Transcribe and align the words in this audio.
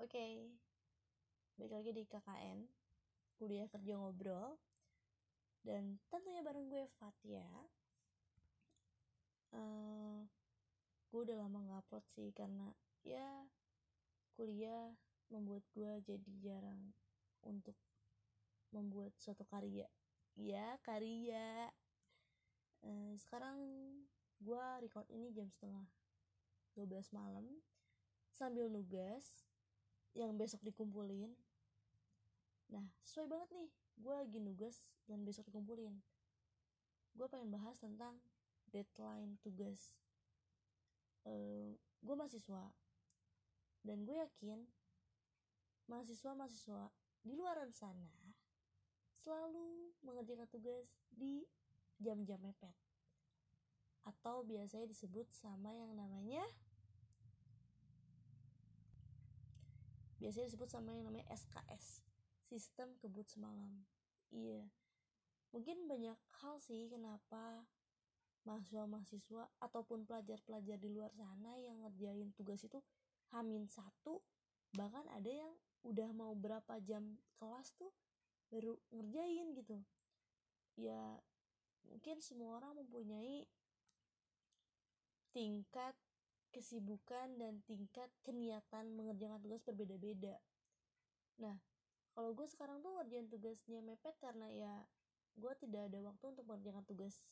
Oke, 0.00 0.48
balik 1.60 1.76
lagi 1.76 1.92
di 1.92 2.08
KKN, 2.08 2.64
kuliah 3.36 3.68
kerja 3.68 4.00
ngobrol, 4.00 4.56
dan 5.60 6.00
tentunya 6.08 6.40
bareng 6.40 6.72
gue 6.72 6.88
Fatia. 6.96 7.44
Uh, 9.52 10.24
gue 11.12 11.20
udah 11.20 11.44
lama 11.44 11.60
nggak 11.60 11.84
upload 11.84 12.04
sih 12.16 12.32
karena 12.32 12.72
ya 13.04 13.44
kuliah 14.40 14.96
membuat 15.28 15.68
gue 15.76 15.92
jadi 16.00 16.32
jarang 16.40 16.96
untuk 17.44 17.76
membuat 18.72 19.12
suatu 19.20 19.44
karya. 19.52 19.84
Ya 20.32 20.80
karya. 20.80 21.68
Uh, 22.80 23.12
sekarang 23.20 23.60
gue 24.40 24.64
record 24.80 25.04
ini 25.12 25.28
jam 25.36 25.52
setengah 25.52 25.84
12 26.72 26.88
malam 27.12 27.44
sambil 28.32 28.72
nugas 28.72 29.49
yang 30.14 30.34
besok 30.34 30.62
dikumpulin. 30.66 31.32
Nah 32.70 32.86
sesuai 33.02 33.26
banget 33.30 33.48
nih 33.54 33.70
gue 34.00 34.14
lagi 34.14 34.38
nugas 34.40 34.94
dan 35.06 35.22
besok 35.22 35.50
dikumpulin. 35.50 35.98
Gue 37.14 37.26
pengen 37.26 37.50
bahas 37.50 37.76
tentang 37.78 38.18
deadline 38.70 39.38
tugas. 39.42 39.98
Uh, 41.26 41.74
gue 42.00 42.14
mahasiswa. 42.14 42.70
Dan 43.80 44.04
gue 44.04 44.16
yakin 44.16 44.68
mahasiswa-mahasiswa 45.88 46.92
di 47.24 47.32
luar 47.34 47.58
sana 47.72 48.08
selalu 49.20 49.92
mengerjakan 50.00 50.48
tugas 50.48 50.88
di 51.12 51.44
jam-jam 52.00 52.40
mepet. 52.40 52.72
Atau 54.08 54.48
biasanya 54.48 54.88
disebut 54.88 55.28
sama 55.28 55.76
yang 55.76 55.92
namanya 55.92 56.40
biasanya 60.20 60.52
disebut 60.52 60.68
sama 60.68 60.92
yang 60.92 61.08
namanya 61.08 61.26
SKS 61.32 62.04
sistem 62.46 62.92
kebut 63.00 63.26
semalam. 63.26 63.88
Iya. 64.30 64.68
Mungkin 65.50 65.90
banyak 65.90 66.18
hal 66.44 66.62
sih 66.62 66.86
kenapa 66.86 67.66
mahasiswa-mahasiswa 68.46 69.50
ataupun 69.60 70.06
pelajar-pelajar 70.06 70.78
di 70.80 70.88
luar 70.88 71.12
sana 71.12 71.58
yang 71.60 71.82
ngerjain 71.84 72.32
tugas 72.32 72.62
itu 72.64 72.80
hamin 73.34 73.68
satu 73.68 74.24
bahkan 74.72 75.04
ada 75.12 75.28
yang 75.28 75.52
udah 75.82 76.08
mau 76.14 76.32
berapa 76.36 76.78
jam 76.84 77.18
kelas 77.36 77.74
tuh 77.76 77.90
baru 78.52 78.78
ngerjain 78.94 79.56
gitu. 79.56 79.76
Ya 80.78 81.18
mungkin 81.88 82.22
semua 82.22 82.62
orang 82.62 82.78
mempunyai 82.78 83.48
tingkat 85.30 85.94
kesibukan 86.50 87.38
dan 87.38 87.62
tingkat 87.66 88.10
keniatan 88.26 88.90
mengerjakan 88.94 89.38
tugas 89.42 89.62
berbeda-beda. 89.62 90.36
Nah, 91.38 91.56
kalau 92.12 92.34
gue 92.34 92.46
sekarang 92.50 92.82
tuh 92.82 92.90
ngerjain 92.98 93.30
tugasnya 93.30 93.80
mepet 93.80 94.14
karena 94.18 94.50
ya 94.50 94.74
gue 95.38 95.52
tidak 95.62 95.88
ada 95.88 95.98
waktu 96.02 96.24
untuk 96.36 96.44
mengerjakan 96.44 96.84
tugas 96.84 97.22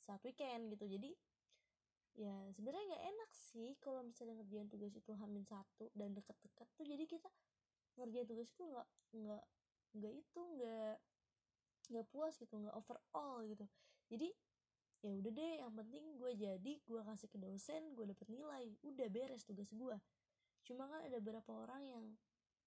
saat 0.00 0.20
weekend 0.24 0.72
gitu. 0.72 0.88
Jadi 0.88 1.12
ya 2.16 2.32
sebenarnya 2.56 2.96
nggak 2.96 3.04
enak 3.12 3.30
sih 3.36 3.76
kalau 3.84 4.00
misalnya 4.00 4.40
ngerjain 4.40 4.72
tugas 4.72 4.96
itu 4.96 5.12
hamin 5.20 5.44
satu 5.44 5.92
dan 5.92 6.16
deket-deket 6.16 6.64
tuh 6.72 6.88
jadi 6.88 7.04
kita 7.04 7.28
ngerjain 8.00 8.24
tugas 8.24 8.48
itu 8.48 8.64
nggak 8.64 8.88
nggak 9.20 9.44
nggak 10.00 10.12
itu 10.16 10.40
nggak 10.56 10.96
nggak 11.92 12.06
puas 12.08 12.32
gitu 12.40 12.56
nggak 12.56 12.72
overall 12.72 13.44
gitu 13.44 13.68
jadi 14.08 14.32
ya 15.06 15.14
udah 15.14 15.30
deh 15.30 15.54
yang 15.62 15.70
penting 15.70 16.18
gue 16.18 16.32
jadi 16.34 16.72
gue 16.82 17.00
kasih 17.06 17.30
ke 17.30 17.38
dosen 17.38 17.94
gue 17.94 18.10
dapet 18.10 18.26
nilai 18.26 18.74
udah 18.82 19.06
beres 19.06 19.46
tugas 19.46 19.70
gue 19.70 19.94
cuma 20.66 20.90
kan 20.90 21.06
ada 21.06 21.22
beberapa 21.22 21.54
orang 21.54 21.82
yang 21.86 22.04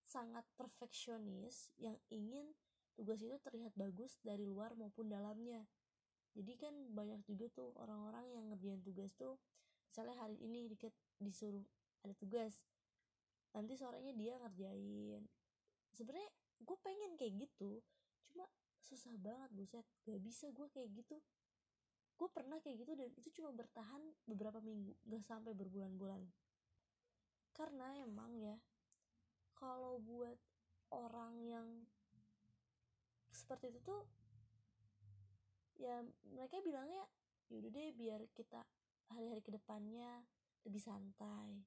sangat 0.08 0.42
perfeksionis 0.56 1.70
yang 1.78 2.00
ingin 2.10 2.50
tugas 2.98 3.22
itu 3.22 3.38
terlihat 3.46 3.72
bagus 3.78 4.18
dari 4.26 4.44
luar 4.44 4.74
maupun 4.74 5.08
dalamnya. 5.08 5.64
Jadi 6.34 6.58
kan 6.58 6.74
banyak 6.92 7.22
juga 7.24 7.48
tuh 7.54 7.72
orang-orang 7.78 8.26
yang 8.34 8.44
ngerjain 8.50 8.82
tugas 8.82 9.14
tuh 9.14 9.38
misalnya 9.88 10.18
hari 10.20 10.36
ini 10.42 10.68
dikit 10.68 10.94
disuruh 11.22 11.64
ada 12.06 12.14
tugas 12.18 12.66
nanti 13.54 13.78
sorenya 13.78 14.14
dia 14.18 14.36
ngerjain. 14.42 15.24
Sebenarnya 15.94 16.30
gue 16.60 16.78
pengen 16.82 17.16
kayak 17.16 17.34
gitu 17.46 17.80
cuma 18.34 18.46
susah 18.84 19.16
banget 19.22 19.50
buset 19.56 19.86
gak 20.06 20.22
bisa 20.22 20.52
gue 20.52 20.68
kayak 20.70 20.90
gitu 20.92 21.18
gue 22.20 22.28
pernah 22.36 22.60
kayak 22.60 22.84
gitu 22.84 22.92
dan 23.00 23.08
itu 23.16 23.30
cuma 23.40 23.56
bertahan 23.56 24.04
beberapa 24.28 24.60
minggu 24.60 24.92
gak 25.08 25.24
sampai 25.24 25.56
berbulan-bulan. 25.56 26.20
Karena 27.56 27.96
emang 28.04 28.36
ya 28.36 28.60
kalau 29.56 30.04
buat 30.04 30.36
orang 30.92 31.40
yang 31.48 31.68
seperti 33.32 33.72
itu 33.72 33.80
tuh 33.88 34.04
ya 35.80 36.04
mereka 36.28 36.60
bilangnya 36.60 37.08
yaudah 37.48 37.72
deh 37.72 37.96
biar 37.96 38.20
kita 38.36 38.68
hari-hari 39.16 39.40
ke 39.40 39.56
depannya 39.56 40.28
lebih 40.68 40.84
santai 40.84 41.64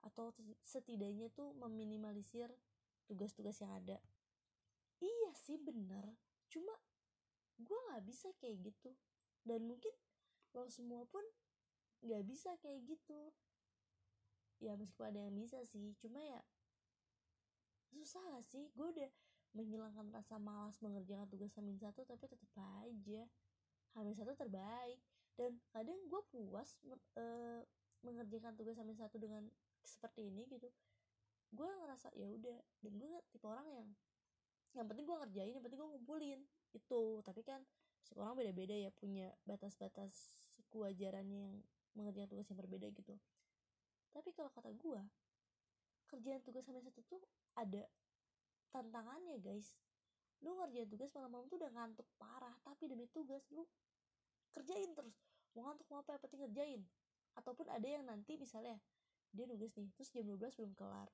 atau 0.00 0.32
setidaknya 0.64 1.28
tuh 1.28 1.52
meminimalisir 1.60 2.48
tugas-tugas 3.04 3.60
yang 3.60 3.76
ada. 3.76 4.00
Iya 4.96 5.30
sih 5.36 5.60
bener. 5.60 6.16
Cuma 6.48 6.72
gue 7.60 7.78
nggak 7.92 8.04
bisa 8.08 8.32
kayak 8.40 8.72
gitu 8.72 8.96
dan 9.44 9.64
mungkin 9.64 9.92
lo 10.52 10.66
semua 10.68 11.06
pun 11.06 11.22
nggak 12.04 12.22
bisa 12.26 12.56
kayak 12.60 12.84
gitu. 12.88 13.32
Ya 14.60 14.76
meskipun 14.76 15.08
ada 15.08 15.20
yang 15.24 15.32
bisa 15.36 15.64
sih 15.64 15.96
cuma 16.00 16.20
ya 16.20 16.40
susah 17.90 18.22
gak 18.36 18.46
sih? 18.46 18.70
Gue 18.76 18.92
udah 18.92 19.10
menghilangkan 19.50 20.14
rasa 20.14 20.38
malas 20.38 20.78
mengerjakan 20.78 21.26
tugas 21.26 21.50
Hamin 21.58 21.76
satu 21.80 22.06
tapi 22.06 22.28
tetap 22.28 22.50
aja. 22.86 23.22
Hamin 23.98 24.14
satu 24.14 24.36
terbaik. 24.38 25.00
Dan 25.34 25.56
kadang 25.72 25.96
gue 26.06 26.22
puas 26.30 26.76
e, 27.16 27.24
mengerjakan 28.04 28.54
tugas 28.54 28.76
Hamin 28.78 28.94
satu 28.94 29.16
dengan 29.18 29.48
seperti 29.82 30.28
ini 30.28 30.46
gitu. 30.52 30.68
Gue 31.50 31.66
ngerasa 31.66 32.14
ya 32.14 32.30
udah 32.30 32.58
dan 32.84 32.92
gue 32.94 33.08
tipe 33.32 33.46
orang 33.48 33.66
yang 33.66 33.88
yang 34.78 34.86
penting 34.86 35.02
gue 35.02 35.16
ngerjain 35.18 35.52
yang 35.58 35.64
penting 35.66 35.80
gue 35.82 35.90
ngumpulin 35.90 36.40
itu 36.70 37.02
tapi 37.26 37.42
kan 37.42 37.58
setiap 38.02 38.24
orang 38.24 38.36
beda-beda 38.40 38.74
ya 38.74 38.90
punya 38.92 39.30
batas-batas 39.44 40.12
kewajarannya 40.70 41.50
yang 41.50 41.56
mengerjakan 41.94 42.30
tugas 42.30 42.46
yang 42.48 42.58
berbeda 42.58 42.86
gitu. 42.94 43.14
Tapi 44.10 44.30
kalau 44.34 44.50
kata 44.50 44.70
gue 44.74 45.02
kerjaan 46.10 46.42
tugas 46.42 46.66
sampai 46.66 46.82
satu 46.82 47.00
tuh 47.06 47.22
ada 47.54 47.86
tantangannya 48.74 49.38
guys. 49.38 49.78
Lu 50.42 50.56
ngerjain 50.56 50.88
tugas 50.90 51.12
malam-malam 51.14 51.46
tuh 51.46 51.58
udah 51.60 51.70
ngantuk 51.70 52.08
parah 52.18 52.54
tapi 52.64 52.90
demi 52.90 53.06
tugas 53.10 53.44
lu 53.54 53.66
kerjain 54.50 54.90
terus. 54.96 55.14
Mau 55.54 55.66
ngantuk 55.70 55.86
mau 55.90 56.02
apa 56.02 56.16
yang 56.16 56.22
penting 56.26 56.40
ngerjain. 56.46 56.82
Ataupun 57.38 57.70
ada 57.70 57.86
yang 57.86 58.02
nanti 58.06 58.34
misalnya 58.34 58.78
dia 59.30 59.46
nugas 59.46 59.70
nih 59.78 59.90
terus 59.94 60.10
jam 60.10 60.26
12 60.26 60.58
belum 60.58 60.72
kelar. 60.74 61.08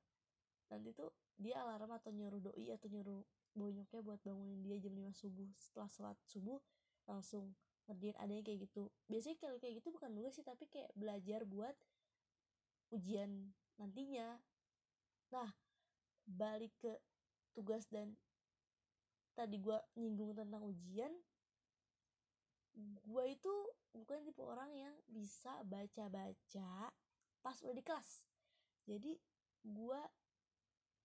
Nanti 0.72 0.96
tuh 0.96 1.12
dia 1.36 1.60
alarm 1.60 1.92
atau 1.92 2.10
nyuruh 2.12 2.40
doi 2.40 2.72
atau 2.72 2.88
nyuruh 2.88 3.20
bonyoknya 3.54 4.00
buat 4.02 4.20
bangunin 4.24 4.64
dia 4.64 4.80
jam 4.80 4.94
5 4.96 5.12
subuh. 5.14 5.48
Setelah 5.54 5.88
sholat 5.92 6.18
subuh 6.26 6.58
langsung 7.06 7.54
ngerjain 7.86 8.18
adanya 8.18 8.42
kayak 8.42 8.66
gitu. 8.66 8.90
Biasanya 9.06 9.36
kalau 9.38 9.56
kayak 9.62 9.78
gitu 9.78 9.94
bukan 9.94 10.10
nugas 10.10 10.34
sih 10.34 10.46
tapi 10.46 10.66
kayak 10.66 10.90
belajar 10.98 11.46
buat 11.46 11.74
ujian 12.90 13.54
nantinya. 13.78 14.42
Nah 15.30 15.50
balik 16.26 16.74
ke 16.82 16.90
tugas 17.54 17.86
dan 17.86 18.18
tadi 19.38 19.62
gue 19.62 19.78
nyinggung 19.94 20.34
tentang 20.34 20.66
ujian 20.66 21.12
gue 22.76 23.24
itu 23.32 23.54
bukan 23.96 24.20
tipe 24.20 24.44
orang 24.44 24.68
yang 24.76 24.94
bisa 25.08 25.64
baca-baca 25.64 26.92
pas 27.40 27.56
udah 27.62 27.76
di 27.76 27.84
kelas. 27.84 28.26
Jadi 28.84 29.16
gue 29.64 30.00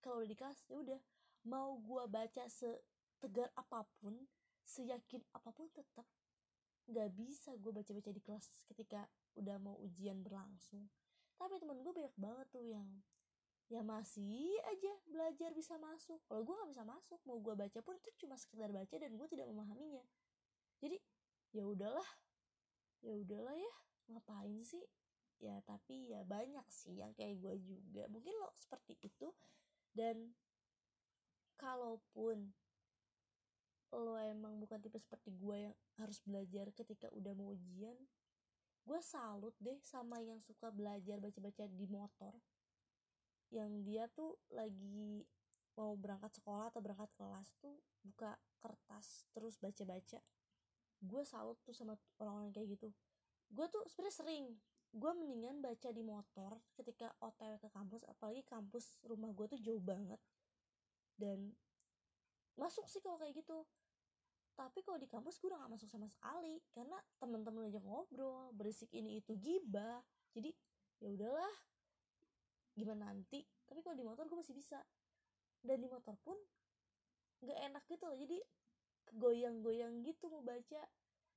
kalau 0.04 0.20
udah 0.20 0.28
di 0.28 0.36
kelas 0.36 0.58
ya 0.68 0.76
udah 0.82 1.00
mau 1.42 1.78
gue 1.78 2.04
baca 2.06 2.44
setegar 2.46 3.50
apa 3.58 3.82
pun 3.98 4.14
seyakin 4.62 5.22
apa 5.34 5.50
pun 5.50 5.66
tetap 5.74 6.06
nggak 6.86 7.10
bisa 7.14 7.54
gue 7.58 7.70
baca-baca 7.70 8.10
di 8.10 8.22
kelas 8.22 8.66
ketika 8.66 9.06
udah 9.38 9.56
mau 9.62 9.78
ujian 9.82 10.22
berlangsung. 10.22 10.90
Tapi 11.38 11.58
teman 11.58 11.82
gue 11.82 11.92
banyak 11.94 12.14
banget 12.18 12.46
tuh 12.50 12.64
yang 12.66 12.86
ya 13.70 13.80
masih 13.80 14.52
aja 14.68 14.92
belajar 15.08 15.50
bisa 15.54 15.78
masuk. 15.78 16.20
Kalau 16.26 16.42
gue 16.42 16.54
nggak 16.54 16.70
bisa 16.74 16.84
masuk 16.84 17.20
mau 17.24 17.38
gue 17.38 17.54
baca 17.54 17.78
pun 17.80 17.94
itu 17.96 18.10
cuma 18.26 18.36
sekedar 18.36 18.70
baca 18.70 18.94
dan 18.94 19.10
gue 19.14 19.28
tidak 19.30 19.46
memahaminya. 19.48 20.04
Jadi 20.82 20.98
ya 21.54 21.64
udahlah 21.66 22.08
ya 23.02 23.14
udahlah 23.16 23.56
ya 23.56 23.72
ngapain 24.10 24.62
sih? 24.66 24.82
Ya 25.42 25.58
tapi 25.66 26.14
ya 26.14 26.22
banyak 26.22 26.66
sih 26.70 27.02
yang 27.02 27.14
kayak 27.14 27.38
gue 27.42 27.54
juga. 27.62 28.06
Mungkin 28.10 28.30
lo 28.38 28.50
seperti 28.54 28.98
itu 29.02 29.30
dan 29.94 30.34
kalaupun 31.62 32.50
lo 33.92 34.18
emang 34.18 34.58
bukan 34.58 34.82
tipe 34.82 34.98
seperti 34.98 35.30
gue 35.36 35.68
yang 35.70 35.76
harus 36.00 36.18
belajar 36.26 36.72
ketika 36.74 37.06
udah 37.12 37.36
mau 37.36 37.54
ujian 37.54 37.94
gue 38.82 38.98
salut 38.98 39.54
deh 39.62 39.78
sama 39.86 40.18
yang 40.18 40.42
suka 40.42 40.74
belajar 40.74 41.22
baca-baca 41.22 41.70
di 41.70 41.86
motor. 41.86 42.34
Yang 43.54 43.70
dia 43.86 44.04
tuh 44.10 44.34
lagi 44.50 45.22
mau 45.78 45.94
berangkat 45.94 46.34
sekolah 46.42 46.74
atau 46.74 46.82
berangkat 46.82 47.10
kelas 47.14 47.48
tuh 47.62 47.78
buka 48.02 48.34
kertas 48.58 49.30
terus 49.30 49.54
baca-baca. 49.62 50.18
Gue 50.98 51.22
salut 51.22 51.58
tuh 51.62 51.74
sama 51.74 51.94
orang-orang 52.18 52.50
kayak 52.50 52.74
gitu. 52.74 52.88
Gue 53.54 53.70
tuh 53.70 53.86
sebenarnya 53.86 54.16
sering 54.18 54.44
gue 54.92 55.12
mendingan 55.16 55.62
baca 55.64 55.88
di 55.88 56.02
motor 56.04 56.52
ketika 56.76 57.16
otw 57.24 57.56
ke 57.56 57.68
kampus 57.72 58.04
apalagi 58.04 58.44
kampus 58.44 59.00
rumah 59.08 59.32
gue 59.32 59.48
tuh 59.48 59.60
jauh 59.64 59.80
banget 59.80 60.20
dan 61.22 61.54
masuk 62.58 62.90
sih 62.90 62.98
kalau 62.98 63.22
kayak 63.22 63.38
gitu. 63.38 63.62
Tapi 64.58 64.82
kalau 64.82 64.98
di 64.98 65.06
kampus 65.06 65.38
gue 65.38 65.48
udah 65.48 65.64
gak 65.64 65.72
masuk 65.78 65.88
sama 65.88 66.10
sekali 66.10 66.60
karena 66.74 66.98
temen-temen 67.22 67.70
aja 67.70 67.78
ngobrol 67.80 68.50
berisik 68.52 68.90
ini 68.90 69.22
itu 69.22 69.38
gibah. 69.38 70.02
Jadi 70.34 70.50
ya 70.98 71.08
udahlah 71.14 71.54
gimana 72.74 73.14
nanti? 73.14 73.46
Tapi 73.70 73.80
kalau 73.80 73.96
di 73.96 74.04
motor 74.04 74.26
gue 74.26 74.38
masih 74.38 74.52
bisa. 74.52 74.82
Dan 75.62 75.78
di 75.78 75.86
motor 75.86 76.18
pun 76.26 76.34
nggak 77.46 77.58
enak 77.70 77.84
gitu 77.86 78.04
loh. 78.10 78.18
Jadi 78.18 78.38
kegoyang-goyang 79.08 80.02
gitu 80.02 80.26
mau 80.28 80.42
baca. 80.42 80.82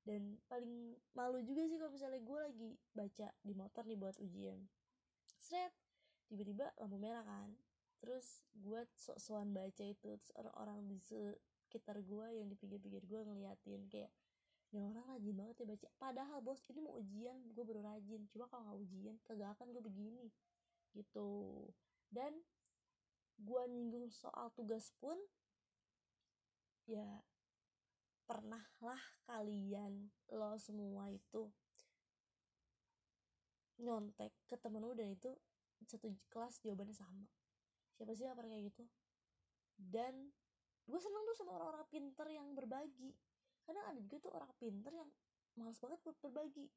Dan 0.05 0.37
paling 0.49 0.97
malu 1.17 1.41
juga 1.45 1.65
sih 1.65 1.77
kalau 1.77 1.93
misalnya 1.93 2.21
gue 2.21 2.39
lagi 2.41 2.69
baca 2.93 3.27
di 3.41 3.53
motor 3.55 3.83
nih 3.87 3.97
buat 3.97 4.17
ujian. 4.19 4.59
Seret 5.39 5.71
tiba-tiba 6.25 6.73
lampu 6.81 6.97
merah 6.97 7.21
kan 7.21 7.53
terus 8.03 8.43
gue 8.53 8.81
sok-sokan 8.95 9.55
baca 9.55 9.83
itu 9.83 10.19
terus 10.19 10.31
orang-orang 10.35 10.85
di 10.87 10.97
sekitar 10.99 11.99
gue 12.03 12.27
yang 12.35 12.47
di 12.51 12.55
pinggir-pinggir 12.59 13.03
gue 13.07 13.21
ngeliatin 13.23 13.87
kayak 13.89 14.11
ini 14.73 14.91
orang 14.91 15.07
rajin 15.07 15.35
banget 15.39 15.55
ya 15.63 15.65
baca. 15.71 15.87
Padahal 15.95 16.37
bos 16.43 16.59
ini 16.67 16.83
mau 16.83 16.99
ujian 16.99 17.37
gue 17.55 17.63
baru 17.63 17.79
rajin. 17.79 18.27
Cuma 18.27 18.49
kalau 18.51 18.67
nggak 18.67 18.79
ujian 18.83 19.15
kagak 19.23 19.55
akan 19.55 19.71
gue 19.71 19.79
begini. 19.79 20.27
Gitu. 20.91 21.31
Dan 22.11 22.43
gue 23.39 23.63
nyinggung 23.71 24.11
soal 24.11 24.51
tugas 24.51 24.91
pun 24.99 25.15
ya 26.91 27.23
pernahlah 28.25 29.01
kalian 29.27 30.11
lo 30.33 30.55
semua 30.57 31.07
itu 31.13 31.51
nyontek 33.79 34.31
ke 34.47 34.55
temen 34.55 34.81
lu 34.81 34.95
dan 34.95 35.13
itu 35.13 35.35
satu 35.83 36.15
kelas 36.31 36.63
jawabannya 36.63 36.95
sama 36.95 37.27
siapa 37.95 38.11
sih 38.11 38.27
yang 38.27 38.35
pernah 38.35 38.51
kayak 38.51 38.65
gitu? 38.71 38.83
Dan 39.75 40.13
gue 40.85 40.99
seneng 41.01 41.23
tuh 41.25 41.35
sama 41.39 41.51
orang-orang 41.57 41.87
pinter 41.89 42.27
yang 42.29 42.47
berbagi. 42.53 43.11
Kadang 43.65 43.85
ada 43.95 43.99
juga 44.03 44.17
tuh 44.21 44.31
orang 44.35 44.51
pinter 44.59 44.91
yang 44.93 45.09
males 45.55 45.79
banget 45.79 45.99
buat 46.03 46.17
berbagi. 46.19 46.67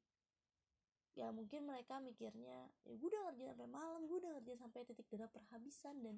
Ya 1.17 1.35
mungkin 1.35 1.67
mereka 1.67 1.99
mikirnya 1.99 2.71
ya 2.87 2.93
gue 2.95 3.07
udah 3.11 3.21
ngerjain 3.29 3.51
sampai 3.51 3.67
malam 3.67 4.07
gue 4.07 4.17
udah 4.23 4.31
ngerjain 4.39 4.59
sampai 4.61 4.87
titik 4.87 5.03
darah 5.11 5.27
perhabisan 5.27 5.99
dan 5.99 6.15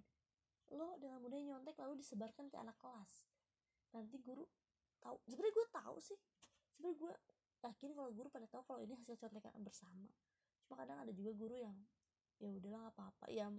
lo 0.71 0.93
dengan 1.01 1.19
mudahnya 1.19 1.57
nyontek 1.57 1.75
lalu 1.81 1.99
disebarkan 1.99 2.47
ke 2.47 2.55
anak 2.55 2.77
kelas. 2.77 3.25
Nanti 3.97 4.21
guru 4.21 4.45
tahu. 5.01 5.17
Sebenarnya 5.27 5.53
gue 5.57 5.67
tahu 5.73 5.97
sih. 5.99 6.19
Sebenarnya 6.77 6.95
gue 7.01 7.13
yakin 7.61 7.91
kalau 7.97 8.09
guru 8.13 8.27
pada 8.29 8.47
tahu 8.47 8.63
kalau 8.65 8.79
ini 8.85 8.93
hasil 8.95 9.17
contekan 9.17 9.61
bersama. 9.65 10.07
Cuma 10.65 10.79
kadang 10.79 11.01
ada 11.01 11.11
juga 11.11 11.33
guru 11.33 11.57
yang 11.57 11.75
ya 12.37 12.49
udahlah 12.53 12.87
nggak 12.87 12.95
apa-apa. 12.95 13.25
Ya 13.33 13.49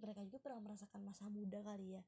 mereka 0.00 0.24
juga 0.24 0.38
pernah 0.40 0.60
merasakan 0.64 1.00
masa 1.04 1.28
muda 1.28 1.60
kali 1.60 2.00
ya. 2.00 2.02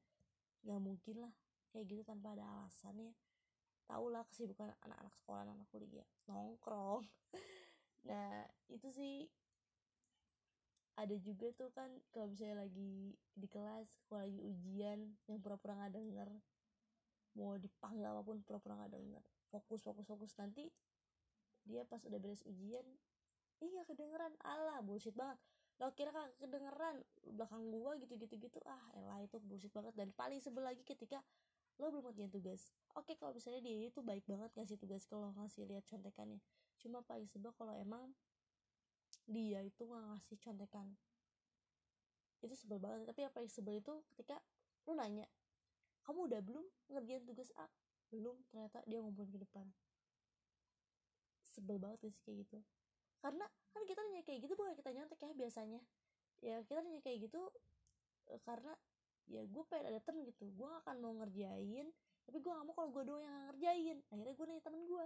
Nggak 0.65 0.81
mungkin 0.81 1.15
lah 1.23 1.33
kayak 1.69 1.85
gitu 1.89 2.01
tanpa 2.05 2.33
ada 2.33 2.45
alasan 2.45 2.97
ya. 2.97 3.13
Tau 3.85 4.05
lah 4.09 4.23
kesibukan 4.29 4.73
anak-anak 4.81 5.13
sekolah 5.21 5.41
anak 5.45 5.67
kuliah. 5.69 6.07
Nongkrong. 6.29 7.05
Nah 8.03 8.43
itu 8.67 8.91
sih 8.91 9.31
ada 10.99 11.15
juga 11.17 11.55
tuh 11.55 11.71
kan 11.71 11.87
kalau 12.11 12.27
misalnya 12.27 12.67
lagi 12.67 13.15
di 13.31 13.47
kelas 13.47 13.87
kalau 14.05 14.27
lagi 14.27 14.43
ujian 14.43 14.99
yang 15.25 15.39
pura-pura 15.39 15.73
nggak 15.79 15.95
denger 15.95 16.29
mau 17.33 17.57
dipanggil 17.57 18.05
apa 18.05 18.21
pun 18.21 18.43
pura-pura 18.45 18.77
nggak 18.77 18.93
denger. 18.93 19.23
Fokus 19.49 19.81
fokus 19.81 20.05
fokus. 20.05 20.35
Nanti 20.37 20.69
dia 21.63 21.87
pas 21.87 22.03
udah 22.03 22.19
beres 22.19 22.43
ujian 22.43 22.85
iya 23.63 23.81
kedengeran. 23.87 24.35
Allah 24.43 24.83
bullshit 24.83 25.15
banget 25.15 25.39
lo 25.81 25.89
kira 25.97 26.13
kan 26.13 26.29
kedengeran 26.37 27.01
belakang 27.33 27.63
gua 27.73 27.97
gitu 27.97 28.13
gitu 28.15 28.37
gitu 28.37 28.59
ah 28.69 28.81
elah 28.93 29.19
itu 29.25 29.41
bullshit 29.41 29.73
banget. 29.73 29.93
Dan 29.97 30.13
paling 30.13 30.37
sebel 30.37 30.61
lagi 30.61 30.85
ketika 30.85 31.19
lo 31.81 31.89
belum 31.89 32.09
ngerjain 32.09 32.29
tugas. 32.29 32.69
Oke 32.93 33.17
kalau 33.17 33.33
misalnya 33.33 33.65
dia 33.65 33.89
itu 33.89 33.99
baik 34.05 34.23
banget 34.29 34.53
ngasih 34.53 34.77
tugas 34.77 35.03
kalau 35.09 35.33
ngasih 35.33 35.65
lihat 35.65 35.83
contekannya. 35.89 36.37
Cuma 36.77 37.01
paling 37.01 37.25
sebel 37.25 37.49
kalau 37.57 37.73
emang 37.73 38.13
dia 39.25 39.65
itu 39.65 39.81
nggak 39.81 40.03
ngasih 40.13 40.37
contekan. 40.37 40.87
Itu 42.45 42.53
sebel 42.53 42.77
banget. 42.77 43.09
Tapi 43.09 43.25
yang 43.25 43.49
sebel 43.49 43.81
itu 43.81 43.93
ketika 44.13 44.37
lu 44.85 44.93
nanya 44.93 45.25
kamu 46.03 46.27
udah 46.29 46.41
belum 46.43 46.65
ngerjain 46.93 47.23
tugas 47.25 47.49
A? 47.57 47.65
Belum 48.13 48.37
ternyata 48.51 48.83
dia 48.85 49.01
ngumpulin 49.01 49.31
ke 49.33 49.39
depan. 49.41 49.65
Sebel 51.41 51.81
banget 51.81 52.05
sih 52.05 52.21
kayak 52.21 52.45
gitu 52.45 52.59
karena 53.23 53.47
kan 53.71 53.81
kita 53.87 54.03
nanya 54.03 54.23
kayak 54.27 54.39
gitu 54.43 54.53
bukan 54.59 54.75
kita 54.75 54.91
nyontek 54.91 55.19
ya 55.23 55.31
biasanya. 55.31 55.81
Ya 56.43 56.59
kita 56.67 56.83
nanya 56.83 56.99
kayak 56.99 57.31
gitu 57.31 57.39
e, 58.27 58.35
karena 58.43 58.75
ya 59.31 59.47
gue 59.47 59.63
pengen 59.71 59.95
ada 59.95 59.99
temen 60.03 60.27
gitu. 60.27 60.51
Gue 60.51 60.67
gak 60.67 60.83
akan 60.83 60.95
mau 60.99 61.13
ngerjain 61.23 61.87
tapi 62.23 62.37
gue 62.39 62.51
gak 62.51 62.67
mau 62.67 62.75
kalau 62.75 62.89
gue 62.91 63.03
doang 63.07 63.23
yang 63.23 63.47
ngerjain. 63.47 63.97
Akhirnya 64.11 64.33
gue 64.35 64.45
nanya 64.51 64.63
temen 64.67 64.81
gue 64.83 65.05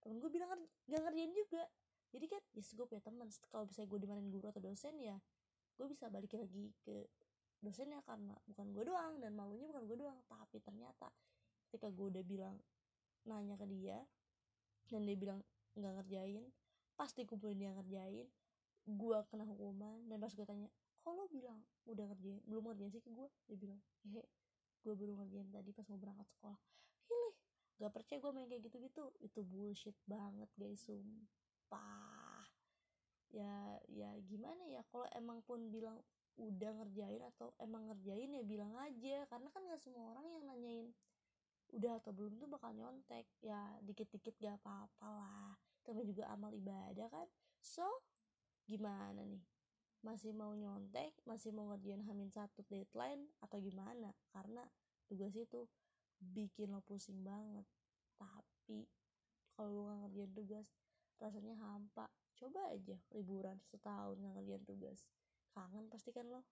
temen 0.00 0.16
gue 0.16 0.30
bilang 0.32 0.48
gak 0.88 1.00
ngerjain 1.04 1.32
juga. 1.36 1.62
Jadi 2.08 2.26
kan 2.32 2.42
yes 2.56 2.72
gue 2.72 2.86
punya 2.88 3.04
temen. 3.04 3.28
Kalau 3.52 3.64
bisa 3.68 3.84
gue 3.84 3.98
dimarahin 4.00 4.32
guru 4.32 4.48
atau 4.48 4.64
dosen 4.64 4.96
ya 4.96 5.20
gue 5.78 5.86
bisa 5.86 6.10
balik 6.10 6.34
lagi 6.34 6.74
ke 6.82 7.06
dosennya 7.62 8.02
karena 8.02 8.34
bukan 8.50 8.66
gue 8.74 8.84
doang 8.88 9.22
dan 9.22 9.36
malunya 9.36 9.68
bukan 9.68 9.84
gue 9.84 10.08
doang. 10.08 10.18
Tapi 10.24 10.56
ternyata 10.64 11.12
ketika 11.68 11.92
gue 11.92 12.16
udah 12.16 12.24
bilang 12.24 12.56
nanya 13.28 13.60
ke 13.60 13.68
dia 13.68 14.00
dan 14.88 15.04
dia 15.04 15.16
bilang 15.20 15.44
nggak 15.76 16.00
ngerjain 16.00 16.48
pas 16.98 17.14
dikumpulin 17.14 17.62
dia 17.62 17.70
ngerjain 17.70 18.26
gue 18.88 19.18
kena 19.30 19.46
hukuman 19.46 20.02
dan 20.10 20.18
pas 20.18 20.34
gue 20.34 20.46
tanya 20.48 20.66
kok 20.98 21.14
lo 21.14 21.30
bilang 21.30 21.62
udah 21.86 22.04
ngerjain 22.10 22.42
belum 22.50 22.74
ngerjain 22.74 22.90
sih 22.90 23.02
ke 23.04 23.10
gue 23.14 23.28
dia 23.46 23.56
bilang 23.56 23.80
hehe 24.02 24.26
gue 24.88 24.94
baru 24.94 25.12
ngerjain 25.20 25.48
tadi 25.52 25.70
pas 25.74 25.86
mau 25.90 26.00
berangkat 26.00 26.28
sekolah. 26.32 26.60
Hilih 27.10 27.34
gak 27.78 27.92
percaya 27.92 28.18
gue 28.22 28.32
main 28.32 28.48
kayak 28.48 28.62
gitu-gitu. 28.70 29.04
Itu 29.20 29.40
bullshit 29.44 29.96
banget 30.06 30.48
guys 30.56 30.80
sumpah. 30.86 32.46
Ya 33.28 33.76
ya 33.92 34.16
gimana 34.24 34.64
ya 34.70 34.80
kalau 34.88 35.04
emang 35.12 35.44
pun 35.44 35.68
bilang 35.68 36.00
udah 36.38 36.70
ngerjain 36.80 37.20
atau 37.34 37.52
emang 37.58 37.90
ngerjain 37.92 38.32
ya 38.32 38.42
bilang 38.46 38.72
aja. 38.80 39.26
Karena 39.28 39.48
kan 39.52 39.60
gak 39.68 39.82
semua 39.82 40.16
orang 40.16 40.26
yang 40.30 40.44
nanyain 40.48 40.88
udah 41.68 42.00
atau 42.00 42.16
belum 42.16 42.40
tuh 42.40 42.48
bakal 42.48 42.72
nyontek. 42.72 43.26
Ya 43.44 43.60
dikit-dikit 43.84 44.38
gak 44.40 44.56
apa-apa 44.62 45.08
lah 45.12 45.52
namanya 45.88 46.06
juga 46.12 46.24
amal 46.28 46.52
ibadah 46.52 47.08
kan. 47.08 47.26
So 47.64 47.84
gimana 48.68 49.24
nih? 49.24 49.40
Masih 50.04 50.30
mau 50.30 50.54
nyontek 50.54 51.16
masih 51.26 51.50
mau 51.50 51.72
ngerjain 51.74 52.04
hamin 52.06 52.30
satu 52.30 52.62
deadline 52.68 53.26
atau 53.40 53.58
gimana? 53.58 54.14
Karena 54.30 54.62
tugas 55.08 55.34
itu 55.34 55.66
bikin 56.20 56.70
lo 56.70 56.84
pusing 56.84 57.24
banget. 57.24 57.64
Tapi 58.20 58.86
kalau 59.56 59.72
lo 59.72 59.82
gak 59.90 59.98
ngerjain 60.06 60.32
tugas 60.36 60.66
rasanya 61.18 61.56
hampa. 61.58 62.06
Coba 62.38 62.70
aja 62.70 62.94
liburan 63.10 63.58
setahun 63.66 64.20
nggak 64.20 64.34
ngerjain 64.38 64.62
tugas. 64.62 65.10
Kangen 65.50 65.90
pasti 65.90 66.14
kan 66.14 66.30
lo? 66.30 66.46